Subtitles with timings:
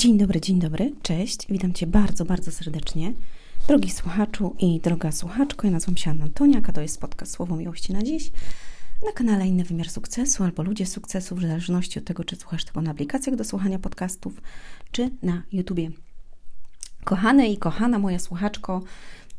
[0.00, 1.46] Dzień dobry, dzień dobry, cześć.
[1.50, 3.12] Witam Cię bardzo, bardzo serdecznie.
[3.68, 6.26] Drogi słuchaczu i droga słuchaczko, ja nazywam się Anna
[6.68, 8.30] a to jest podcast Słowo Miłości na dziś
[9.06, 12.82] na kanale Inny Wymiar Sukcesu albo Ludzie Sukcesu, w zależności od tego, czy słuchasz tego
[12.82, 14.40] na aplikacjach do słuchania podcastów,
[14.92, 15.90] czy na YouTubie.
[17.04, 18.82] Kochany i kochana moja słuchaczko,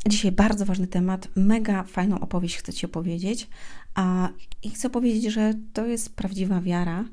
[0.07, 3.47] dzisiaj bardzo ważny temat, mega fajną opowieść chcę Ci opowiedzieć
[3.95, 4.29] a,
[4.63, 7.05] i chcę powiedzieć, że to jest prawdziwa wiara.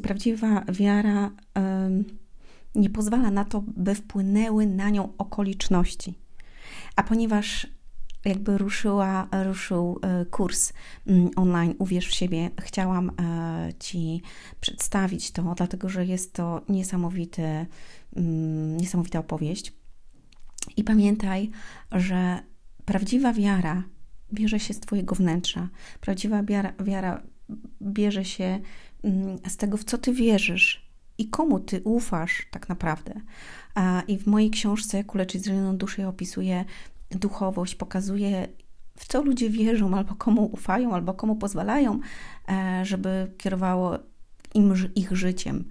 [0.00, 1.30] Prawdziwa wiara
[2.74, 6.14] nie pozwala na to, by wpłynęły na nią okoliczności.
[6.96, 7.66] A ponieważ
[8.24, 10.72] jakby ruszyła, ruszył e, kurs
[11.06, 14.22] mm, online Uwierz w siebie, chciałam e, Ci
[14.60, 17.66] przedstawić to, dlatego że jest to niesamowity,
[18.16, 19.72] mm, niesamowita opowieść.
[20.76, 21.50] I pamiętaj,
[21.92, 22.38] że
[22.84, 23.82] prawdziwa wiara
[24.32, 25.68] bierze się z Twojego wnętrza.
[26.00, 27.22] Prawdziwa wiara, wiara
[27.82, 28.60] bierze się
[29.48, 33.14] z tego, w co ty wierzysz i komu ty ufasz tak naprawdę.
[34.08, 36.64] I w mojej książce Jak uleczyć zranioną duszę opisuję
[37.10, 38.48] duchowość, pokazuję
[38.98, 42.00] w co ludzie wierzą, albo komu ufają, albo komu pozwalają,
[42.48, 43.98] e, żeby kierowało
[44.54, 45.64] im ich życiem.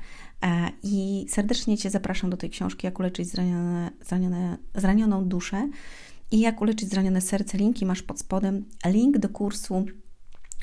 [0.43, 5.69] E, I serdecznie Cię zapraszam do tej książki Jak uleczyć zranione, zranione, zranioną duszę
[6.31, 7.57] i Jak uleczyć zranione serce.
[7.57, 8.65] Linki masz pod spodem.
[8.85, 9.85] Link do kursu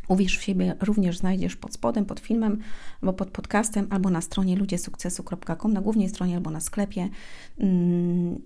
[0.09, 2.59] Uwierz w siebie również znajdziesz pod spodem, pod filmem,
[3.03, 7.09] albo pod podcastem, albo na stronie ludziesukcesu.com, na głównej stronie albo na sklepie.
[7.59, 8.39] Mm,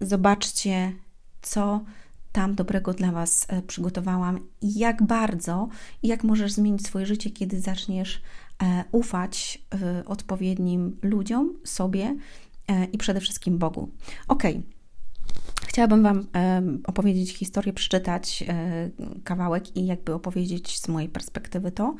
[0.00, 0.92] zobaczcie,
[1.42, 1.84] co
[2.32, 5.68] tam dobrego dla Was e, przygotowałam i jak bardzo
[6.02, 8.22] i jak możesz zmienić swoje życie, kiedy zaczniesz
[8.62, 12.16] e, ufać e, odpowiednim ludziom, sobie
[12.92, 13.88] i przede wszystkim Bogu.
[14.28, 14.42] Ok.
[15.70, 16.26] Chciałabym Wam
[16.86, 18.90] opowiedzieć historię, przeczytać e,
[19.24, 21.94] kawałek i jakby opowiedzieć z mojej perspektywy to.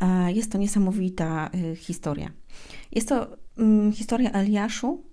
[0.00, 2.30] E, jest to niesamowita e, historia.
[2.92, 5.04] Jest to mm, historia Eliaszu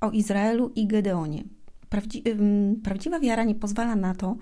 [0.00, 1.44] o Izraelu i Gedeonie.
[1.88, 2.22] Prawdzi
[2.84, 4.36] prawdziwa wiara nie pozwala na to,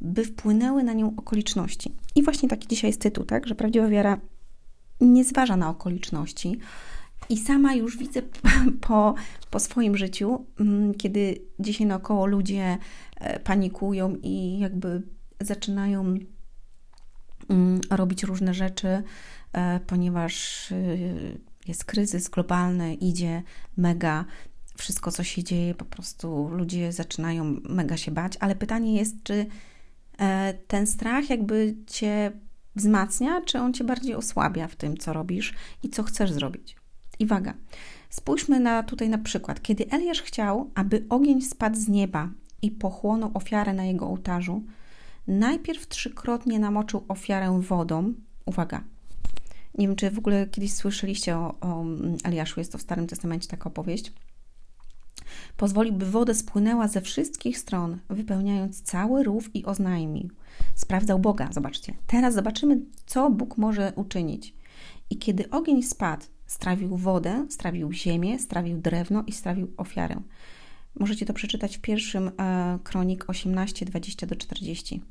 [0.00, 1.94] by wpłynęły na nią okoliczności.
[2.14, 3.46] I właśnie taki dzisiaj jest tytuł, tak?
[3.46, 4.20] Że prawdziwa wiara
[5.00, 6.58] nie zważa na okoliczności,
[7.28, 8.22] i sama już widzę
[8.86, 9.14] po,
[9.50, 12.78] po swoim życiu, mm, kiedy dzisiaj naokoło ludzie
[13.16, 15.02] e, panikują i jakby
[15.40, 16.14] zaczynają
[17.48, 19.02] mm, robić różne rzeczy,
[19.52, 23.42] e, ponieważ y, jest kryzys globalny, idzie
[23.76, 24.24] mega,
[24.76, 29.46] wszystko co się dzieje, po prostu ludzie zaczynają mega się bać, ale pytanie jest, czy
[30.18, 32.32] e, ten strach jakby cię
[32.76, 36.81] wzmacnia, czy on cię bardziej osłabia w tym, co robisz i co chcesz zrobić.
[37.22, 37.54] I waga.
[38.10, 39.62] Spójrzmy na tutaj na przykład.
[39.62, 42.28] Kiedy Eliasz chciał, aby ogień spadł z nieba
[42.62, 44.62] i pochłonął ofiarę na jego ołtarzu,
[45.26, 48.14] najpierw trzykrotnie namoczył ofiarę wodą.
[48.46, 48.84] Uwaga.
[49.78, 51.84] Nie wiem, czy w ogóle kiedyś słyszeliście o, o
[52.24, 54.12] Eliaszu, jest to w Starym Testamencie taka opowieść.
[55.56, 60.30] Pozwolił, by woda spłynęła ze wszystkich stron, wypełniając cały rów i oznajmił.
[60.74, 61.94] Sprawdzał Boga, zobaczcie.
[62.06, 64.54] Teraz zobaczymy, co Bóg może uczynić.
[65.10, 70.20] I kiedy ogień spadł, Strawił wodę, strawił ziemię, strawił drewno i strawił ofiarę.
[71.00, 75.02] Możecie to przeczytać w pierwszym e, kronik 18, 20 do 40.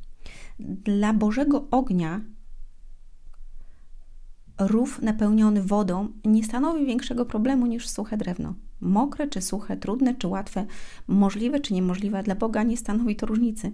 [0.59, 2.21] Dla Bożego ognia
[4.59, 8.53] rów napełniony wodą nie stanowi większego problemu niż suche drewno.
[8.81, 10.65] Mokre czy suche, trudne czy łatwe,
[11.07, 13.71] możliwe czy niemożliwe, dla Boga nie stanowi to różnicy.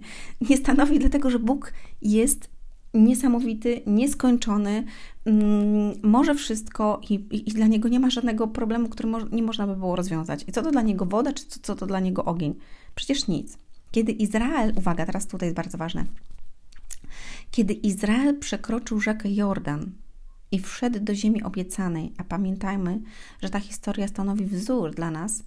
[0.50, 2.57] Nie stanowi dlatego, że Bóg jest
[2.94, 4.84] niesamowity, nieskończony,
[5.24, 9.66] mm, może wszystko i, i, dla niego nie ma żadnego problemu, który mo nie można
[9.66, 10.44] by było rozwiązać.
[10.48, 12.54] I co to dla niego woda, czy co, co to dla niego ogień?
[12.94, 13.58] Przecież nic.
[13.90, 16.04] Kiedy Izrael, uwaga, teraz tutaj jest bardzo ważne,
[17.50, 19.92] kiedy Izrael przekroczył rzekę Jordan
[20.52, 23.00] i wszedł do ziemi obiecanej, a pamiętajmy,
[23.42, 25.44] że ta historia stanowi wzór dla nas,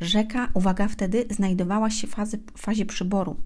[0.00, 3.36] rzeka, uwaga, wtedy znajdowała się w fazie, w fazie przyboru.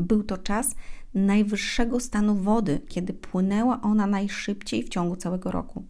[0.00, 0.74] Był to czas
[1.14, 5.84] najwyższego stanu wody, kiedy płynęła ona najszybciej w ciągu całego roku.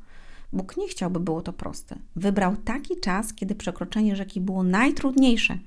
[0.52, 1.99] Bóg nie chciał, by było to proste.
[2.17, 5.58] Wybrał taki czas, kiedy przekroczenie rzeki było najtrudniejsze.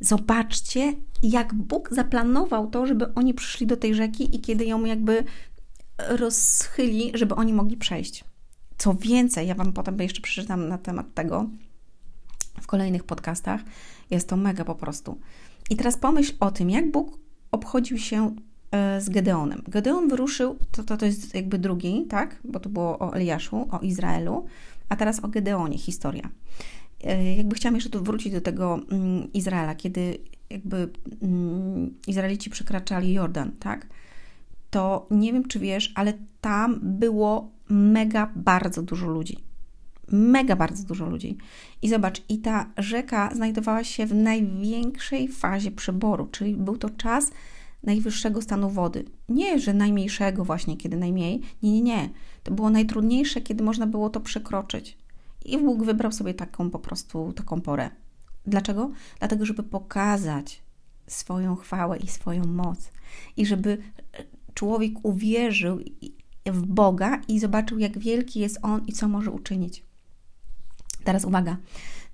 [0.00, 5.24] Zobaczcie, jak Bóg zaplanował to, żeby oni przyszli do tej rzeki i kiedy ją jakby
[6.08, 8.24] rozchyli, żeby oni mogli przejść.
[8.78, 11.46] Co więcej, ja Wam potem jeszcze przeczytam na temat tego
[12.60, 13.60] w kolejnych podcastach.
[14.10, 15.18] Jest to mega po prostu.
[15.70, 17.23] I teraz pomyśl o tym, jak Bóg
[17.54, 18.36] obchodził się
[18.70, 19.62] e, z Gedeonem.
[19.68, 22.40] Gedeon wyruszył, to, to, to jest jakby drugi, tak?
[22.44, 24.46] Bo to było o Eliaszu, o Izraelu,
[24.88, 26.28] a teraz o Gedeonie historia.
[27.04, 30.18] E, jakby chciałam jeszcze tu wrócić do tego mm, Izraela, kiedy
[30.50, 30.88] jakby
[31.22, 33.86] mm, Izraelici przekraczali Jordan, tak?
[34.70, 39.38] To nie wiem, czy wiesz, ale tam było mega bardzo dużo ludzi.
[40.08, 41.36] Mega bardzo dużo ludzi.
[41.82, 47.30] I zobacz, i ta rzeka znajdowała się w największej fazie przeboru, czyli był to czas
[47.82, 49.04] najwyższego stanu wody.
[49.28, 51.40] Nie, że najmniejszego właśnie, kiedy najmniej.
[51.62, 52.10] Nie, nie, nie.
[52.42, 54.98] To było najtrudniejsze, kiedy można było to przekroczyć.
[55.44, 57.90] I Bóg wybrał sobie taką po prostu, taką porę.
[58.46, 58.90] Dlaczego?
[59.18, 60.62] Dlatego, żeby pokazać
[61.06, 62.92] swoją chwałę i swoją moc.
[63.36, 63.78] I żeby
[64.54, 65.78] człowiek uwierzył
[66.46, 69.84] w Boga i zobaczył, jak wielki jest On i co może uczynić.
[71.04, 71.56] Teraz uwaga,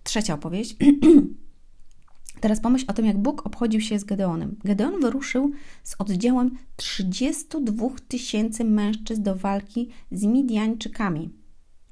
[0.02, 0.76] trzecia opowieść.
[2.40, 4.56] Teraz pomyśl o tym, jak Bóg obchodził się z Gedeonem.
[4.64, 5.50] Gedeon wyruszył
[5.82, 11.30] z oddziałem 32 tysięcy mężczyzn do walki z Midianczykami.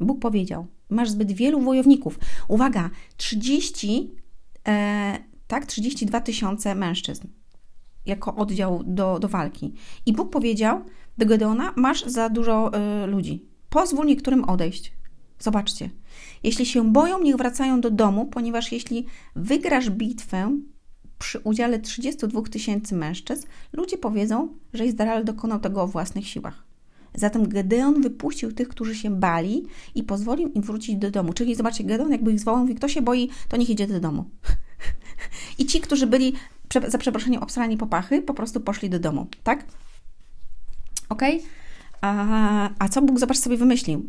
[0.01, 2.19] Bóg powiedział: Masz zbyt wielu wojowników.
[2.49, 4.11] Uwaga, 30,
[4.69, 7.27] e, tak, 32 tysiące mężczyzn
[8.07, 9.75] jako oddział do, do walki.
[10.07, 10.85] I Bóg powiedział
[11.19, 13.45] do Gedeona: Masz za dużo e, ludzi.
[13.71, 14.93] Pozwól niektórym odejść.
[15.39, 15.91] Zobaczcie.
[16.43, 19.07] Jeśli się boją, niech wracają do domu, ponieważ jeśli
[19.37, 20.59] wygrasz bitwę
[21.19, 26.69] przy udziale 32 tysięcy mężczyzn, ludzie powiedzą, że Izrael dokonał tego o własnych siłach.
[27.15, 31.33] Zatem Gedeon wypuścił tych, którzy się bali i pozwolił im wrócić do domu.
[31.33, 34.25] Czyli zobaczcie, Gedeon jakby ich zwołał, mówi, kto się boi, to niech idzie do domu.
[35.59, 36.33] I ci, którzy byli,
[36.89, 39.65] za przeproszeniem, obsrani popachy, po prostu poszli do domu, tak?
[41.09, 41.23] Ok?
[42.01, 44.09] A, a co Bóg, zobacz, sobie wymyślił?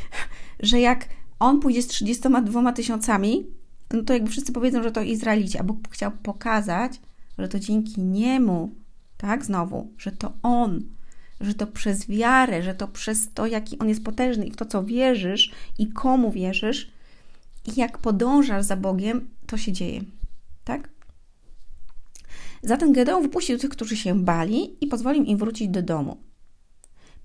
[0.60, 3.46] że jak on pójdzie z 32 tysiącami,
[3.92, 7.00] no to jakby wszyscy powiedzą, że to Izraelici, a Bóg chciał pokazać,
[7.38, 8.74] że to dzięki niemu,
[9.16, 10.82] tak, znowu, że to on,
[11.40, 14.64] że to przez wiarę, że to przez to, jaki on jest potężny i w to,
[14.64, 16.90] co wierzysz i komu wierzysz,
[17.66, 20.00] i jak podążasz za Bogiem, to się dzieje,
[20.64, 20.88] tak?
[22.62, 26.25] Zatem Gedeon wypuścił tych, którzy się bali i pozwolił im wrócić do domu.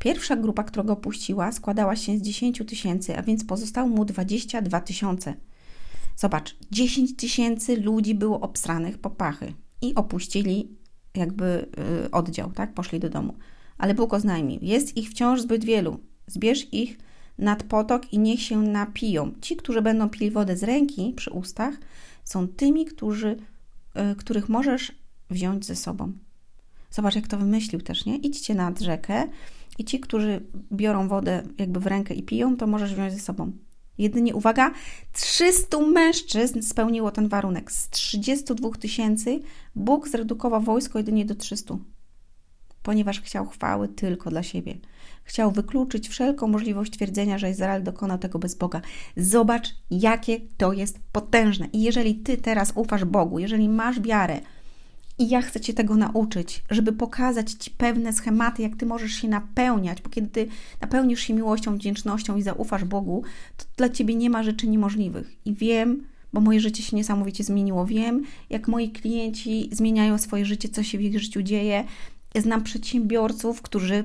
[0.01, 4.81] Pierwsza grupa, która go puściła, składała się z 10 tysięcy, a więc pozostało mu 22
[4.81, 5.33] tysiące.
[6.15, 10.77] Zobacz, 10 tysięcy ludzi było obsranych po pachy i opuścili
[11.15, 11.67] jakby
[12.05, 12.73] y, oddział, tak?
[12.73, 13.33] Poszli do domu.
[13.77, 15.99] Ale Bóg oznajmił, jest ich wciąż zbyt wielu.
[16.27, 16.97] Zbierz ich
[17.37, 19.31] nad potok i niech się napiją.
[19.41, 21.75] Ci, którzy będą pili wodę z ręki przy ustach,
[22.23, 23.37] są tymi, którzy,
[24.11, 24.91] y, których możesz
[25.29, 26.13] wziąć ze sobą.
[26.91, 28.17] Zobacz, jak to wymyślił też, nie?
[28.17, 29.27] Idźcie nad rzekę,
[29.77, 30.41] i ci, którzy
[30.71, 33.51] biorą wodę jakby w rękę i piją, to możesz wziąć ze sobą.
[33.97, 34.71] Jedynie, uwaga,
[35.13, 37.71] 300 mężczyzn spełniło ten warunek.
[37.71, 39.39] Z 32 tysięcy
[39.75, 41.77] Bóg zredukował wojsko jedynie do 300,
[42.83, 44.77] ponieważ chciał chwały tylko dla siebie.
[45.23, 48.81] Chciał wykluczyć wszelką możliwość twierdzenia, że Izrael dokonał tego bez Boga.
[49.17, 51.67] Zobacz, jakie to jest potężne.
[51.73, 54.41] I jeżeli ty teraz ufasz Bogu, jeżeli masz wiarę,
[55.21, 59.27] i ja chcę Cię tego nauczyć, żeby pokazać Ci pewne schematy, jak Ty możesz się
[59.27, 60.47] napełniać, bo kiedy Ty
[60.81, 63.23] napełnisz się miłością, wdzięcznością i zaufasz Bogu,
[63.57, 65.35] to dla Ciebie nie ma rzeczy niemożliwych.
[65.45, 66.03] I wiem,
[66.33, 67.85] bo moje życie się niesamowicie zmieniło.
[67.85, 71.83] Wiem, jak moi klienci zmieniają swoje życie, co się w ich życiu dzieje.
[72.35, 74.03] Znam przedsiębiorców, którzy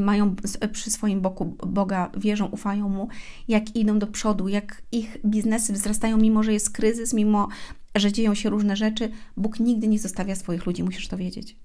[0.00, 0.36] mają
[0.72, 3.08] przy swoim boku Boga, wierzą, ufają Mu,
[3.48, 7.48] jak idą do przodu, jak ich biznesy wzrastają, mimo że jest kryzys, mimo
[7.94, 9.10] że dzieją się różne rzeczy.
[9.36, 11.56] Bóg nigdy nie zostawia swoich ludzi, musisz to wiedzieć.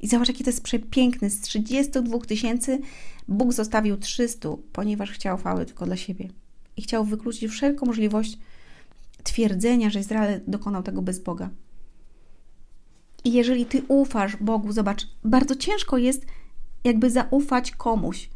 [0.00, 1.30] I zobacz, jaki to jest przepiękny.
[1.30, 2.80] Z 32 tysięcy
[3.28, 6.28] Bóg zostawił 300, ponieważ chciał chwały tylko dla siebie.
[6.76, 8.38] I chciał wykluczyć wszelką możliwość
[9.22, 11.50] twierdzenia, że Izrael dokonał tego bez Boga.
[13.24, 16.26] I jeżeli ty ufasz Bogu, zobacz, bardzo ciężko jest
[16.84, 18.30] jakby zaufać komuś,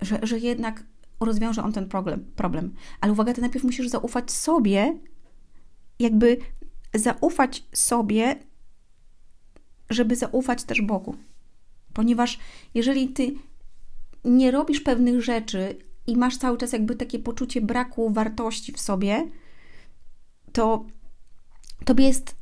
[0.00, 0.84] że, że jednak
[1.20, 2.74] rozwiąże on ten problem, problem.
[3.00, 4.98] Ale uwaga, ty najpierw musisz zaufać sobie,
[5.98, 6.36] jakby
[6.94, 8.36] zaufać sobie,
[9.90, 11.16] żeby zaufać też Bogu.
[11.94, 12.38] Ponieważ
[12.74, 13.34] jeżeli ty
[14.24, 19.28] nie robisz pewnych rzeczy i masz cały czas jakby takie poczucie braku wartości w sobie,
[20.52, 20.84] to
[21.84, 22.36] tobie jest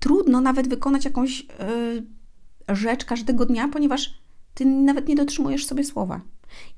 [0.00, 4.23] trudno nawet wykonać jakąś yy, rzecz każdego dnia, ponieważ
[4.54, 6.20] ty nawet nie dotrzymujesz sobie słowa.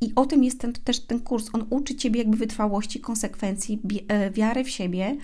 [0.00, 1.48] I o tym jest ten, też ten kurs.
[1.52, 5.16] On uczy ciebie jakby wytrwałości, konsekwencji, e, wiary w siebie,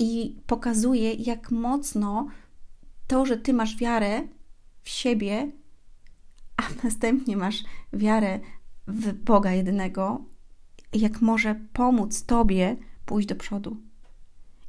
[0.00, 2.28] i pokazuje, jak mocno
[3.06, 4.22] to, że ty masz wiarę
[4.82, 5.52] w siebie,
[6.56, 8.40] a następnie masz wiarę
[8.86, 10.24] w Boga jedynego,
[10.92, 13.76] jak może pomóc tobie pójść do przodu.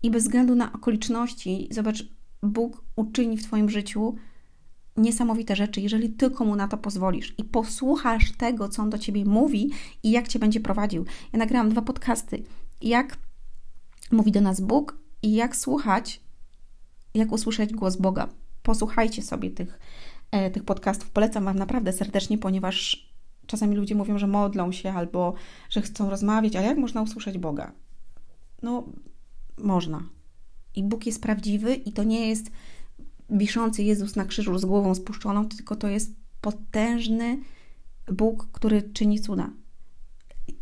[0.04, 2.04] I bez względu na okoliczności, zobacz,
[2.44, 4.16] Bóg uczyni w Twoim życiu
[4.98, 9.26] niesamowite rzeczy, jeżeli tylko mu na to pozwolisz i posłuchasz tego, co on do ciebie
[9.26, 9.70] mówi
[10.04, 11.06] i jak cię będzie prowadził.
[11.34, 12.44] Ja nagrałam dwa podcasty.
[12.82, 13.18] Jak
[14.12, 16.22] mówi do nas Bóg i jak słuchać,
[17.14, 18.28] jak usłyszeć głos Boga.
[18.64, 19.80] Posłuchajcie sobie tych,
[20.32, 21.10] e, tych podcastów.
[21.10, 23.12] Polecam Wam naprawdę serdecznie, ponieważ
[23.48, 25.34] czasami ludzie mówią, że modlą się albo
[25.70, 27.72] że chcą rozmawiać, ale jak można usłyszeć Boga?
[28.62, 28.84] No,
[29.58, 30.04] można.
[30.76, 32.52] I Bóg jest prawdziwy i to nie jest
[33.32, 37.40] wiszący Jezus na krzyżu z głową spuszczoną, tylko to jest potężny
[38.12, 39.50] Bóg, który czyni cuda.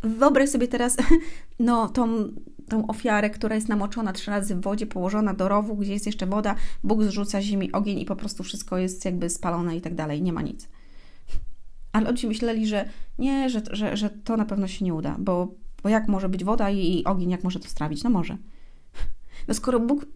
[0.02, 0.96] Wyobraź sobie teraz
[1.58, 2.28] no, tą,
[2.68, 6.26] tą ofiarę, która jest namoczona trzy razy w wodzie, położona do rowu, gdzie jest jeszcze
[6.26, 10.22] woda, Bóg zrzuca ziemi ogień i po prostu wszystko jest jakby spalone i tak dalej,
[10.22, 10.68] nie ma nic.
[11.92, 15.54] Ale oni myśleli, że nie, że, że, że to na pewno się nie uda, bo,
[15.82, 18.04] bo jak może być woda i, i ogień, jak może to strawić?
[18.04, 18.36] No może.
[19.48, 20.06] No skoro Bóg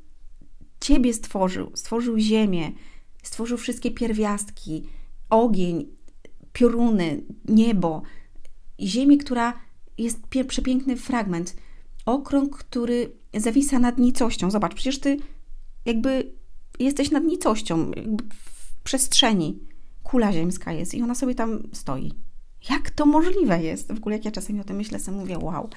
[0.85, 2.73] Ciebie stworzył, stworzył ziemię,
[3.23, 4.83] stworzył wszystkie pierwiastki,
[5.31, 5.87] ogień,
[6.53, 8.03] pioruny, niebo,
[8.81, 9.53] ziemię, która
[9.99, 11.57] jest przepiękny fragment,
[12.07, 14.51] okrąg, który zawisa nad nicością.
[14.51, 15.17] Zobacz, przecież Ty
[15.85, 16.33] jakby
[16.79, 17.91] jesteś nad nicością,
[18.35, 19.59] w przestrzeni.
[20.03, 22.13] Kula ziemska jest i ona sobie tam stoi.
[22.71, 23.93] Jak to możliwe jest?
[23.93, 25.69] W ogóle jak ja czasami o tym myślę, sobie mówię, wow,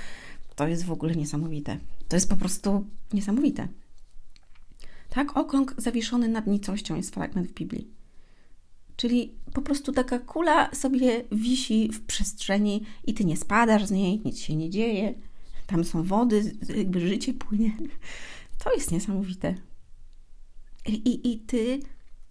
[0.55, 1.77] to jest w ogóle niesamowite.
[2.07, 3.67] To jest po prostu niesamowite.
[5.09, 7.87] Tak, okrąg zawieszony nad nicością jest fragment w Biblii.
[8.95, 14.21] Czyli po prostu taka kula sobie wisi w przestrzeni i ty nie spadasz z niej,
[14.25, 15.13] nic się nie dzieje.
[15.67, 17.71] Tam są wody, jakby życie płynie.
[18.63, 19.55] To jest niesamowite.
[20.87, 21.79] I, i ty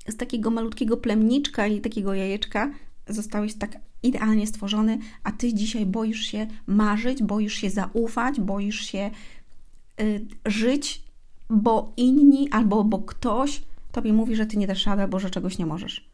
[0.09, 2.71] z takiego malutkiego plemniczka i takiego jajeczka
[3.09, 9.11] zostałeś tak idealnie stworzony, a ty dzisiaj boisz się marzyć, boisz się zaufać, boisz się
[10.01, 11.06] y, żyć
[11.51, 13.63] bo inni albo bo ktoś
[13.93, 16.11] tobie mówi, że ty nie dasz rady albo że czegoś nie możesz.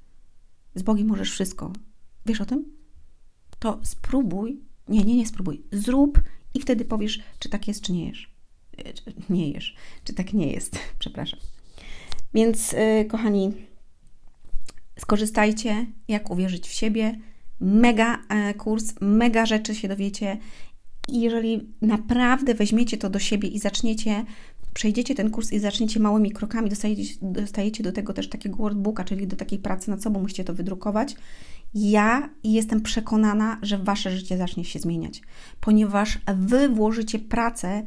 [0.75, 1.73] Z Bogiem możesz wszystko.
[2.27, 2.65] Wiesz o tym?
[3.59, 6.23] To spróbuj, nie, nie, nie spróbuj, zrób
[6.55, 8.31] i wtedy powiesz, czy tak jest, czy nie jesz.
[8.79, 8.93] E,
[9.31, 11.41] nie jesz, czy tak nie jest, przepraszam.
[12.35, 13.53] Więc, yy, kochani,
[14.99, 17.19] skorzystajcie, jak uwierzyć w siebie.
[17.61, 20.39] Mega e, kurs, mega rzeczy się dowiecie.
[21.09, 24.25] I jeżeli naprawdę weźmiecie to do siebie i zaczniecie
[24.75, 29.26] przejdziecie ten kurs i zaczniecie małymi krokami, dostajecie, dostajecie do tego też takiego workbooka, czyli
[29.26, 31.17] do takiej pracy nad sobą, musicie to wydrukować.
[31.75, 35.23] Ja jestem przekonana, że wasze życie zacznie się zmieniać,
[35.61, 37.83] ponieważ wy włożycie pracę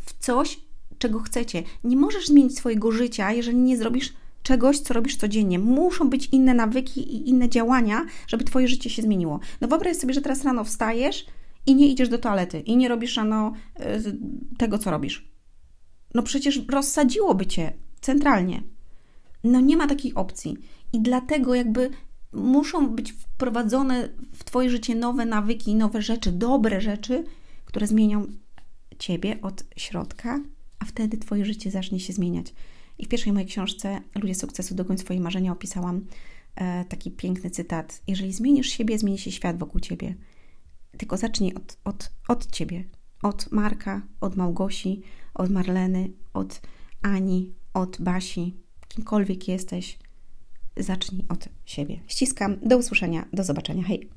[0.00, 0.60] w coś,
[0.98, 1.62] czego chcecie.
[1.84, 4.12] Nie możesz zmienić swojego życia, jeżeli nie zrobisz
[4.42, 5.58] czegoś, co robisz codziennie.
[5.58, 9.40] Muszą być inne nawyki i inne działania, żeby twoje życie się zmieniło.
[9.60, 11.26] No wyobraź sobie, że teraz rano wstajesz
[11.66, 14.18] i nie idziesz do toalety i nie robisz rano y,
[14.58, 15.27] tego, co robisz
[16.14, 18.62] no przecież rozsadziłoby cię centralnie.
[19.44, 20.56] No nie ma takiej opcji.
[20.92, 21.90] I dlatego jakby
[22.32, 27.24] muszą być wprowadzone w Twoje życie nowe nawyki, nowe rzeczy, dobre rzeczy,
[27.64, 28.26] które zmienią
[28.98, 30.40] Ciebie od środka,
[30.78, 32.54] a wtedy Twoje życie zacznie się zmieniać.
[32.98, 36.06] I w pierwszej mojej książce Ludzie sukcesu dogoń swoje marzenia opisałam
[36.54, 38.02] e, taki piękny cytat.
[38.06, 40.14] Jeżeli zmienisz siebie, zmieni się świat wokół Ciebie.
[40.98, 42.84] Tylko zacznij od, od, od Ciebie,
[43.22, 45.02] od Marka, od Małgosi,
[45.38, 46.60] od Marleny, od
[47.02, 48.54] Ani, od Basi,
[48.88, 49.98] kimkolwiek jesteś,
[50.76, 52.00] zacznij od siebie.
[52.06, 54.08] Ściskam, do usłyszenia, do zobaczenia, hej!